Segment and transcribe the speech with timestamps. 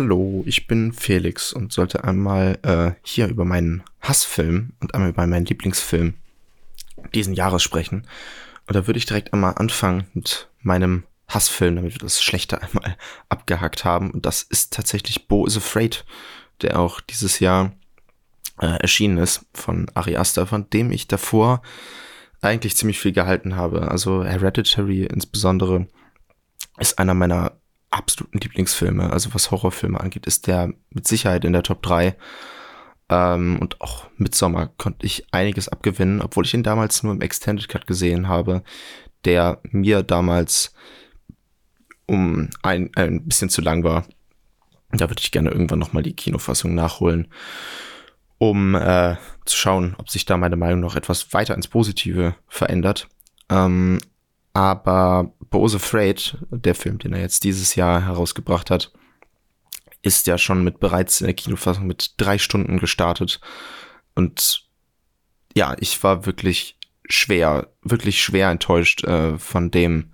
[0.00, 5.26] Hallo, ich bin Felix und sollte einmal äh, hier über meinen Hassfilm und einmal über
[5.26, 6.14] meinen Lieblingsfilm
[7.14, 8.06] diesen Jahres sprechen.
[8.68, 12.96] Und da würde ich direkt einmal anfangen mit meinem Hassfilm, damit wir das Schlechte einmal
[13.28, 14.12] abgehakt haben.
[14.12, 16.04] Und das ist tatsächlich Bo is Afraid,
[16.62, 17.72] der auch dieses Jahr
[18.60, 21.60] äh, erschienen ist von Ari Aster, von dem ich davor
[22.40, 23.90] eigentlich ziemlich viel gehalten habe.
[23.90, 25.88] Also Hereditary insbesondere
[26.78, 27.58] ist einer meiner
[27.90, 29.10] absoluten Lieblingsfilme.
[29.10, 32.16] Also was Horrorfilme angeht, ist der mit Sicherheit in der Top 3.
[33.08, 37.68] Ähm, und auch Midsommar konnte ich einiges abgewinnen, obwohl ich ihn damals nur im Extended
[37.68, 38.62] Cut gesehen habe,
[39.24, 40.74] der mir damals
[42.06, 44.06] um ein, ein bisschen zu lang war.
[44.90, 47.28] Da würde ich gerne irgendwann nochmal die Kinofassung nachholen,
[48.38, 53.08] um äh, zu schauen, ob sich da meine Meinung noch etwas weiter ins Positive verändert.
[53.50, 53.98] Ähm,
[54.58, 58.90] aber Bose Afraid, der Film, den er jetzt dieses Jahr herausgebracht hat,
[60.02, 63.40] ist ja schon mit bereits in der Kinofassung mit drei Stunden gestartet.
[64.16, 64.64] Und
[65.56, 66.76] ja, ich war wirklich
[67.08, 70.10] schwer, wirklich schwer enttäuscht äh, von dem,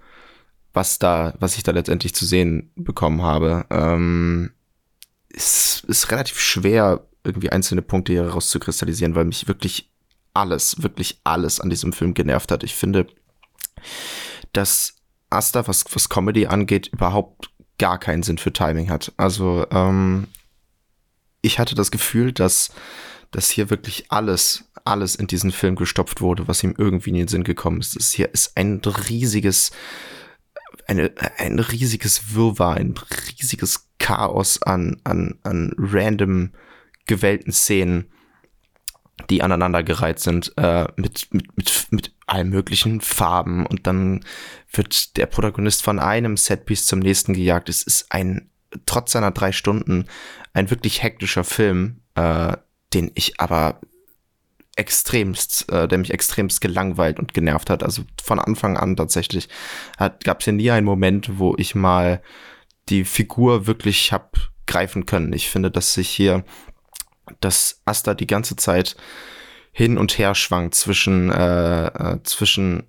[0.74, 3.64] was da, was ich da letztendlich zu sehen bekommen habe.
[3.70, 4.52] Ähm,
[5.30, 9.90] es ist relativ schwer, irgendwie einzelne Punkte hier rauszukristallisieren, weil mich wirklich
[10.34, 12.62] alles, wirklich alles an diesem Film genervt hat.
[12.62, 13.06] Ich finde,
[14.56, 14.94] dass
[15.30, 19.12] Asta, was, was Comedy angeht, überhaupt gar keinen Sinn für Timing hat.
[19.16, 20.28] Also ähm,
[21.42, 22.72] ich hatte das Gefühl, dass,
[23.30, 27.28] dass hier wirklich alles, alles in diesen Film gestopft wurde, was ihm irgendwie in den
[27.28, 27.96] Sinn gekommen ist.
[27.96, 29.72] Das hier ist ein riesiges,
[30.86, 32.94] eine, ein riesiges Wirrwarr, ein
[33.38, 36.52] riesiges Chaos an, an, an random
[37.06, 38.10] gewählten Szenen,
[39.30, 44.24] die aneinandergereiht sind, äh, mit, mit, mit, mit allen möglichen Farben und dann
[44.72, 47.68] wird der Protagonist von einem Setpiece zum nächsten gejagt.
[47.68, 48.50] Es ist ein,
[48.86, 50.06] trotz seiner drei Stunden,
[50.52, 52.56] ein wirklich hektischer Film, äh,
[52.92, 53.80] den ich aber
[54.76, 57.82] extremst, äh, der mich extremst gelangweilt und genervt hat.
[57.82, 59.48] Also von Anfang an tatsächlich
[59.98, 62.22] gab es ja nie einen Moment, wo ich mal
[62.88, 64.36] die Figur wirklich hab
[64.66, 65.32] greifen können.
[65.32, 66.44] Ich finde, dass sich hier
[67.40, 68.96] dass Asta die ganze Zeit
[69.72, 72.84] hin und her schwankt zwischen, äh, äh, zwischen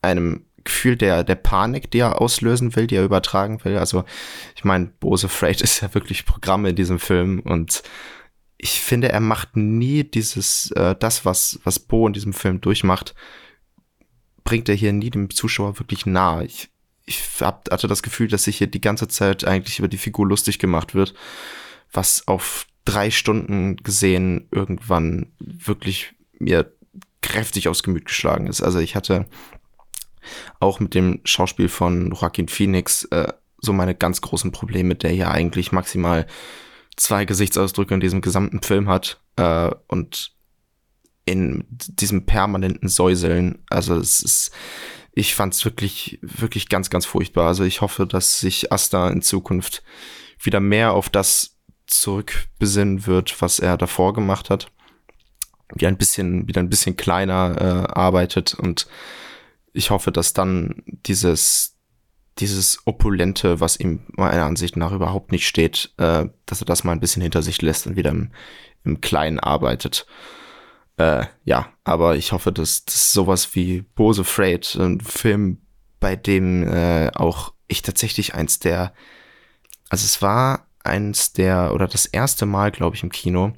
[0.00, 3.76] einem Gefühl der, der Panik, die er auslösen will, die er übertragen will.
[3.76, 4.04] Also,
[4.56, 7.82] ich meine, Bose Freight ist ja wirklich Programm in diesem Film und
[8.56, 13.14] ich finde, er macht nie dieses, äh, das, was, was Bo in diesem Film durchmacht,
[14.42, 16.46] bringt er hier nie dem Zuschauer wirklich nahe.
[16.46, 16.70] Ich,
[17.04, 20.26] ich hab, hatte das Gefühl, dass sich hier die ganze Zeit eigentlich über die Figur
[20.26, 21.14] lustig gemacht wird,
[21.92, 26.72] was auf drei Stunden gesehen irgendwann wirklich mir
[27.22, 28.62] kräftig aufs Gemüt geschlagen ist.
[28.62, 29.26] Also ich hatte
[30.60, 35.30] auch mit dem Schauspiel von Joaquin Phoenix äh, so meine ganz großen Probleme, der ja
[35.30, 36.26] eigentlich maximal
[36.96, 40.32] zwei Gesichtsausdrücke in diesem gesamten Film hat äh, und
[41.24, 43.64] in diesem permanenten Säuseln.
[43.70, 44.50] Also es ist,
[45.12, 47.46] ich fand es wirklich, wirklich ganz, ganz furchtbar.
[47.46, 49.82] Also ich hoffe, dass sich Asta in Zukunft
[50.38, 51.53] wieder mehr auf das
[51.86, 54.70] zurückbesinnen wird, was er davor gemacht hat.
[55.74, 58.86] Wie ein bisschen, wieder ein bisschen kleiner äh, arbeitet und
[59.72, 61.76] ich hoffe, dass dann dieses,
[62.38, 66.92] dieses Opulente, was ihm meiner Ansicht nach überhaupt nicht steht, äh, dass er das mal
[66.92, 68.30] ein bisschen hinter sich lässt und wieder im,
[68.84, 70.06] im Kleinen arbeitet.
[70.96, 75.58] Äh, ja, aber ich hoffe, dass, dass sowas wie Bose Freight, ein Film,
[75.98, 78.92] bei dem äh, auch ich tatsächlich eins der,
[79.88, 83.54] also es war eins der, oder das erste Mal, glaube ich, im Kino,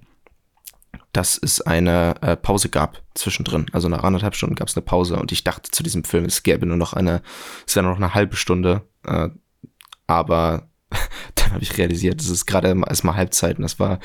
[1.12, 3.66] dass es eine äh, Pause gab zwischendrin.
[3.72, 6.42] Also nach anderthalb Stunden gab es eine Pause und ich dachte zu diesem Film, es
[6.42, 7.22] gäbe nur noch eine,
[7.66, 8.82] es wäre nur noch eine halbe Stunde.
[9.04, 9.30] Äh,
[10.06, 10.68] aber
[11.34, 13.98] dann habe ich realisiert, es ist gerade erstmal Halbzeit und das war,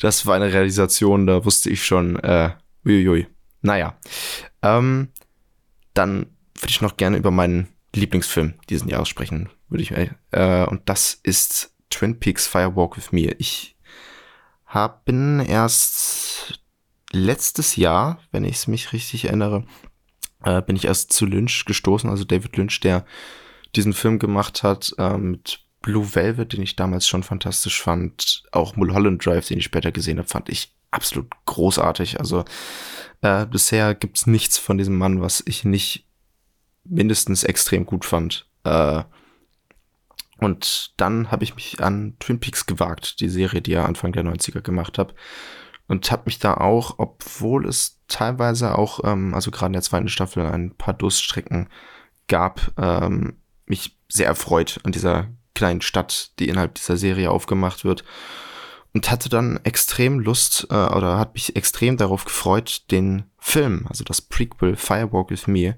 [0.00, 2.50] das war eine Realisation, da wusste ich schon, äh,
[2.84, 3.26] uiuiui.
[3.62, 3.98] Naja.
[4.62, 5.08] Ähm,
[5.94, 10.88] dann würde ich noch gerne über meinen Lieblingsfilm diesen Jahres sprechen, würde ich, äh, und
[10.88, 13.34] das ist Twin Peaks Firewalk with Me.
[13.38, 13.76] Ich
[14.66, 16.60] hab, bin erst
[17.12, 19.64] letztes Jahr, wenn ich es mich richtig erinnere,
[20.44, 23.04] äh, bin ich erst zu Lynch gestoßen, also David Lynch, der
[23.76, 28.44] diesen Film gemacht hat äh, mit Blue Velvet, den ich damals schon fantastisch fand.
[28.52, 32.20] Auch Mulholland Drive, den ich später gesehen habe, fand ich absolut großartig.
[32.20, 32.44] Also
[33.22, 36.06] äh, bisher gibt's nichts von diesem Mann, was ich nicht
[36.84, 38.46] mindestens extrem gut fand.
[38.64, 39.04] Äh,
[40.40, 44.24] und dann habe ich mich an Twin Peaks gewagt, die Serie, die er Anfang der
[44.24, 45.14] 90er gemacht hat.
[45.86, 50.08] Und habe mich da auch, obwohl es teilweise auch, ähm, also gerade in der zweiten
[50.08, 51.68] Staffel, ein paar Durststrecken
[52.28, 58.04] gab, ähm, mich sehr erfreut an dieser kleinen Stadt, die innerhalb dieser Serie aufgemacht wird.
[58.92, 64.02] Und hatte dann extrem Lust äh, oder hat mich extrem darauf gefreut, den Film, also
[64.02, 65.76] das Prequel Firewalk with Me,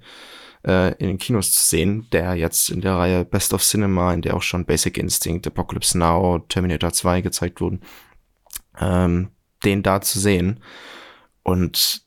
[0.67, 4.23] äh, in den Kinos zu sehen, der jetzt in der Reihe Best of Cinema, in
[4.23, 7.81] der auch schon Basic Instinct, Apocalypse Now, Terminator 2 gezeigt wurden,
[8.81, 9.31] ähm,
[9.65, 10.61] den da zu sehen.
[11.43, 12.03] Und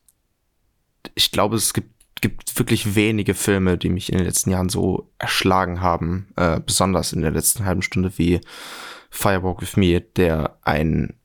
[1.13, 5.11] ich glaube, es gibt, gibt wirklich wenige Filme, die mich in den letzten Jahren so
[5.17, 8.41] erschlagen haben, äh, besonders in der letzten halben Stunde wie
[9.15, 11.15] Firewalk with Me, der ein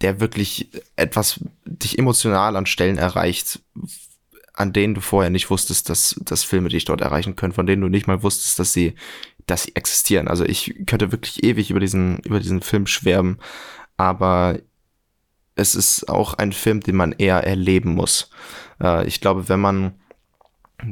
[0.00, 3.60] der wirklich etwas dich emotional an Stellen erreicht,
[4.52, 7.82] an denen du vorher nicht wusstest, dass, dass Filme dich dort erreichen können, von denen
[7.82, 8.94] du nicht mal wusstest, dass sie,
[9.46, 10.28] dass sie existieren.
[10.28, 13.38] Also ich könnte wirklich ewig über diesen, über diesen Film schwärmen,
[13.96, 14.58] aber
[15.56, 18.30] es ist auch ein Film, den man eher erleben muss.
[18.80, 19.94] Äh, ich glaube, wenn man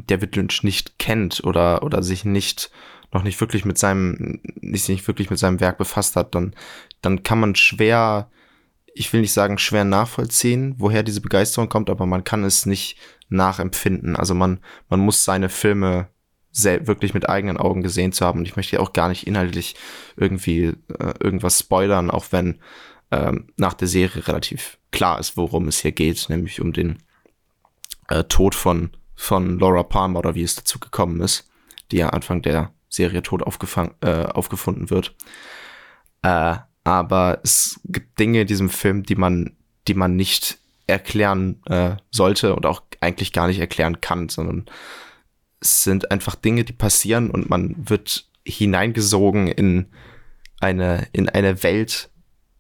[0.07, 2.71] David Lynch nicht kennt oder, oder sich nicht
[3.13, 6.55] noch nicht wirklich mit seinem, nicht, nicht wirklich mit seinem Werk befasst hat, dann,
[7.03, 8.31] dann kann man schwer,
[8.95, 12.97] ich will nicht sagen schwer nachvollziehen, woher diese Begeisterung kommt, aber man kann es nicht
[13.29, 14.17] nachempfinden.
[14.17, 16.09] Also man, man muss seine Filme
[16.55, 18.41] wirklich mit eigenen Augen gesehen zu haben.
[18.41, 19.75] Und ich möchte auch gar nicht inhaltlich
[20.17, 22.59] irgendwie äh, irgendwas spoilern, auch wenn
[23.11, 26.99] ähm, nach der Serie relativ klar ist, worum es hier geht, nämlich um den
[28.09, 31.49] äh, Tod von, von Laura Palmer oder wie es dazu gekommen ist,
[31.91, 35.15] die ja Anfang der Serie tot äh, aufgefunden wird.
[36.23, 39.57] Äh, aber es gibt Dinge in diesem Film, die man,
[39.89, 44.67] die man nicht erklären äh, sollte und auch eigentlich gar nicht erklären kann, sondern
[45.61, 49.87] es sind einfach Dinge, die passieren und man wird hineingesogen in
[50.61, 52.11] eine, in eine Welt,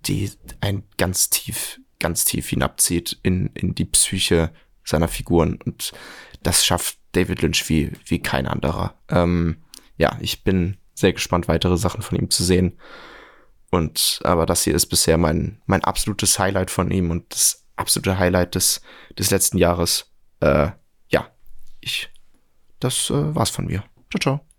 [0.06, 4.52] die ein ganz tief, ganz tief hinabzieht in, in die Psyche
[4.84, 5.58] seiner Figuren.
[5.64, 5.92] Und
[6.42, 8.94] das schafft David Lynch wie, wie kein anderer.
[9.08, 9.58] Ähm,
[9.96, 12.78] ja, ich bin sehr gespannt, weitere Sachen von ihm zu sehen.
[13.70, 18.18] Und aber das hier ist bisher mein, mein absolutes Highlight von ihm und das absolute
[18.18, 18.82] Highlight des,
[19.18, 20.12] des letzten Jahres.
[20.40, 20.70] Äh,
[21.08, 21.30] ja,
[21.80, 22.10] ich,
[22.80, 23.84] das äh, war's von mir.
[24.10, 24.51] Ciao, ciao.